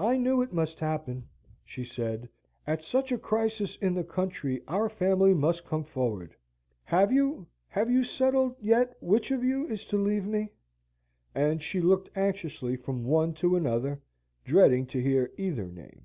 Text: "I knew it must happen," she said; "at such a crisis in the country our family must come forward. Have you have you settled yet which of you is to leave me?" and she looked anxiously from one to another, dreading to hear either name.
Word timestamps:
"I 0.00 0.16
knew 0.16 0.42
it 0.42 0.52
must 0.52 0.80
happen," 0.80 1.28
she 1.64 1.84
said; 1.84 2.28
"at 2.66 2.82
such 2.82 3.12
a 3.12 3.18
crisis 3.18 3.76
in 3.76 3.94
the 3.94 4.02
country 4.02 4.62
our 4.66 4.88
family 4.88 5.32
must 5.32 5.64
come 5.64 5.84
forward. 5.84 6.34
Have 6.86 7.12
you 7.12 7.46
have 7.68 7.88
you 7.88 8.02
settled 8.02 8.56
yet 8.60 8.96
which 9.00 9.30
of 9.30 9.44
you 9.44 9.64
is 9.68 9.84
to 9.84 9.96
leave 9.96 10.26
me?" 10.26 10.50
and 11.36 11.62
she 11.62 11.80
looked 11.80 12.10
anxiously 12.16 12.74
from 12.76 13.04
one 13.04 13.32
to 13.34 13.54
another, 13.54 14.02
dreading 14.44 14.86
to 14.86 15.00
hear 15.00 15.30
either 15.36 15.68
name. 15.68 16.04